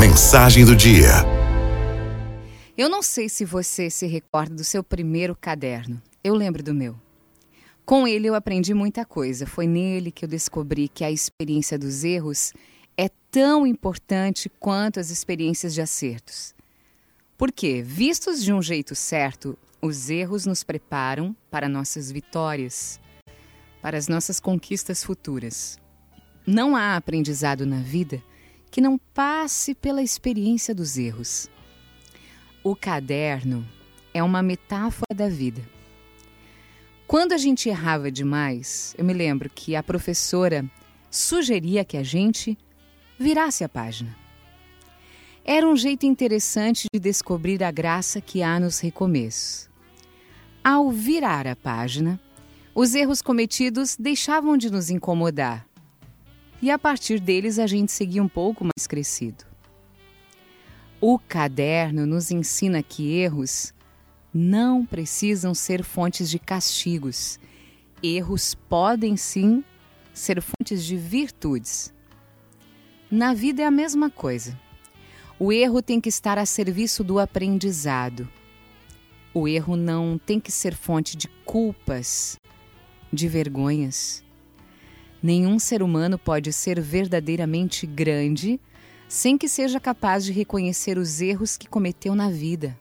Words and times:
Mensagem 0.00 0.64
do 0.64 0.74
dia. 0.74 1.10
Eu 2.74 2.88
não 2.88 3.02
sei 3.02 3.28
se 3.28 3.44
você 3.44 3.90
se 3.90 4.06
recorda 4.06 4.54
do 4.54 4.64
seu 4.64 4.82
primeiro 4.82 5.36
caderno. 5.36 6.00
Eu 6.24 6.34
lembro 6.34 6.62
do 6.62 6.72
meu. 6.72 6.96
Com 7.84 8.08
ele 8.08 8.26
eu 8.26 8.34
aprendi 8.34 8.72
muita 8.72 9.04
coisa. 9.04 9.46
Foi 9.46 9.66
nele 9.66 10.10
que 10.10 10.24
eu 10.24 10.28
descobri 10.28 10.88
que 10.88 11.04
a 11.04 11.10
experiência 11.10 11.78
dos 11.78 12.02
erros 12.02 12.54
é 12.96 13.10
tão 13.30 13.66
importante 13.66 14.50
quanto 14.58 14.98
as 14.98 15.10
experiências 15.10 15.74
de 15.74 15.82
acertos. 15.82 16.54
Porque, 17.36 17.82
vistos 17.82 18.42
de 18.42 18.54
um 18.54 18.62
jeito 18.62 18.94
certo, 18.94 19.54
os 19.82 20.08
erros 20.08 20.46
nos 20.46 20.64
preparam 20.64 21.36
para 21.50 21.68
nossas 21.68 22.10
vitórias, 22.10 22.98
para 23.82 23.98
as 23.98 24.08
nossas 24.08 24.40
conquistas 24.40 25.04
futuras. 25.04 25.78
Não 26.46 26.74
há 26.74 26.96
aprendizado 26.96 27.66
na 27.66 27.80
vida 27.80 28.22
que 28.70 28.80
não 28.80 28.98
passe 29.12 29.74
pela 29.74 30.02
experiência 30.02 30.74
dos 30.74 30.96
erros. 30.96 31.48
O 32.62 32.76
caderno 32.76 33.66
é 34.14 34.22
uma 34.22 34.42
metáfora 34.42 35.14
da 35.14 35.28
vida. 35.28 35.62
Quando 37.06 37.32
a 37.32 37.38
gente 37.38 37.68
errava 37.68 38.10
demais, 38.10 38.94
eu 38.96 39.04
me 39.04 39.12
lembro 39.12 39.50
que 39.50 39.74
a 39.74 39.82
professora 39.82 40.64
sugeria 41.10 41.84
que 41.84 41.96
a 41.96 42.02
gente 42.02 42.56
virasse 43.18 43.64
a 43.64 43.68
página. 43.68 44.16
Era 45.44 45.66
um 45.66 45.74
jeito 45.74 46.06
interessante 46.06 46.86
de 46.92 47.00
descobrir 47.00 47.64
a 47.64 47.70
graça 47.70 48.20
que 48.20 48.42
há 48.42 48.60
nos 48.60 48.78
recomeços. 48.78 49.68
Ao 50.62 50.90
virar 50.90 51.46
a 51.46 51.56
página, 51.56 52.20
os 52.74 52.94
erros 52.94 53.20
cometidos 53.20 53.96
deixavam 53.98 54.56
de 54.56 54.70
nos 54.70 54.90
incomodar 54.90 55.69
e 56.62 56.70
a 56.70 56.78
partir 56.78 57.20
deles 57.20 57.58
a 57.58 57.66
gente 57.66 57.92
seguia 57.92 58.22
um 58.22 58.28
pouco 58.28 58.64
mais 58.64 58.86
crescido. 58.86 59.44
O 61.00 61.18
caderno 61.18 62.04
nos 62.04 62.30
ensina 62.30 62.82
que 62.82 63.16
erros 63.16 63.72
não 64.32 64.84
precisam 64.84 65.54
ser 65.54 65.82
fontes 65.82 66.28
de 66.30 66.38
castigos. 66.38 67.40
Erros 68.02 68.54
podem 68.54 69.16
sim 69.16 69.64
ser 70.12 70.42
fontes 70.42 70.84
de 70.84 70.96
virtudes. 70.96 71.92
Na 73.10 73.34
vida 73.34 73.62
é 73.62 73.64
a 73.64 73.70
mesma 73.70 74.10
coisa. 74.10 74.58
O 75.38 75.50
erro 75.52 75.80
tem 75.80 76.00
que 76.00 76.10
estar 76.10 76.38
a 76.38 76.44
serviço 76.44 77.02
do 77.02 77.18
aprendizado. 77.18 78.28
O 79.32 79.48
erro 79.48 79.74
não 79.74 80.18
tem 80.18 80.38
que 80.38 80.52
ser 80.52 80.74
fonte 80.74 81.16
de 81.16 81.28
culpas, 81.44 82.36
de 83.12 83.26
vergonhas. 83.26 84.22
Nenhum 85.22 85.58
ser 85.58 85.82
humano 85.82 86.18
pode 86.18 86.52
ser 86.52 86.80
verdadeiramente 86.80 87.86
grande 87.86 88.58
sem 89.08 89.36
que 89.36 89.48
seja 89.48 89.80
capaz 89.80 90.24
de 90.24 90.32
reconhecer 90.32 90.96
os 90.96 91.20
erros 91.20 91.56
que 91.56 91.68
cometeu 91.68 92.14
na 92.14 92.30
vida. 92.30 92.78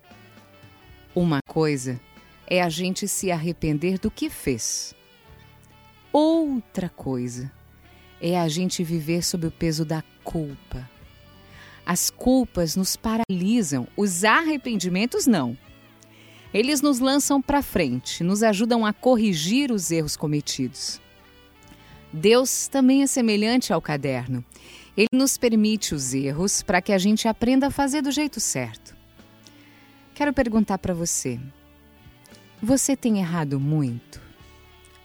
Uma 1.15 1.39
coisa 1.47 1.99
é 2.47 2.61
a 2.61 2.69
gente 2.69 3.07
se 3.07 3.31
arrepender 3.31 3.99
do 3.99 4.11
que 4.11 4.29
fez. 4.29 4.93
Outra 6.13 6.87
coisa 6.87 7.51
é 8.21 8.39
a 8.39 8.47
gente 8.47 8.83
viver 8.83 9.23
sob 9.23 9.47
o 9.47 9.51
peso 9.51 9.83
da 9.83 10.03
culpa. 10.23 10.89
As 11.85 12.09
culpas 12.09 12.75
nos 12.75 12.95
paralisam, 12.95 13.87
os 13.97 14.23
arrependimentos 14.23 15.25
não. 15.25 15.57
Eles 16.53 16.81
nos 16.81 16.99
lançam 16.99 17.41
para 17.41 17.61
frente, 17.61 18.23
nos 18.23 18.43
ajudam 18.43 18.85
a 18.85 18.93
corrigir 18.93 19.71
os 19.71 19.91
erros 19.91 20.15
cometidos. 20.15 21.01
Deus 22.11 22.67
também 22.67 23.03
é 23.03 23.07
semelhante 23.07 23.71
ao 23.71 23.81
caderno. 23.81 24.43
Ele 24.97 25.07
nos 25.13 25.37
permite 25.37 25.93
os 25.93 26.13
erros 26.13 26.61
para 26.63 26.81
que 26.81 26.91
a 26.91 26.97
gente 26.97 27.27
aprenda 27.27 27.67
a 27.67 27.71
fazer 27.71 28.01
do 28.01 28.11
jeito 28.11 28.39
certo. 28.39 28.95
Quero 30.13 30.33
perguntar 30.33 30.77
para 30.79 30.93
você: 30.93 31.39
você 32.61 32.95
tem 32.95 33.19
errado 33.19 33.59
muito? 33.59 34.21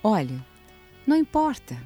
Olha, 0.03 0.45
não 1.07 1.17
importa. 1.17 1.81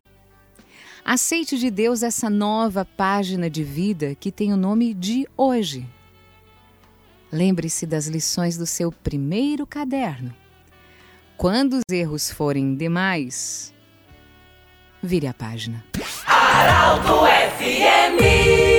Aceite 1.04 1.58
de 1.58 1.70
Deus 1.70 2.02
essa 2.02 2.30
nova 2.30 2.84
página 2.84 3.50
de 3.50 3.64
vida 3.64 4.14
que 4.14 4.32
tem 4.32 4.52
o 4.52 4.56
nome 4.56 4.94
de 4.94 5.26
hoje. 5.36 5.86
Lembre-se 7.30 7.86
das 7.86 8.06
lições 8.06 8.56
do 8.56 8.66
seu 8.66 8.90
primeiro 8.90 9.66
caderno. 9.66 10.34
Quando 11.36 11.74
os 11.74 11.82
erros 11.90 12.30
forem 12.30 12.74
demais, 12.74 13.72
vire 15.02 15.28
a 15.28 15.34
página. 15.34 15.84
Araldo 16.26 17.26
FMI 17.26 18.77